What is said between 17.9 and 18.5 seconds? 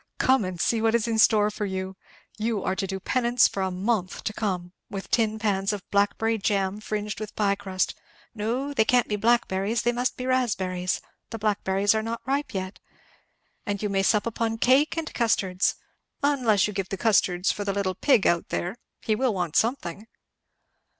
pig out